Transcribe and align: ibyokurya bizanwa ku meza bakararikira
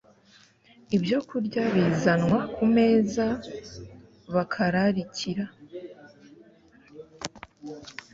ibyokurya 0.95 1.63
bizanwa 1.75 2.39
ku 2.53 2.63
meza 2.75 3.25
bakararikira 4.33 5.45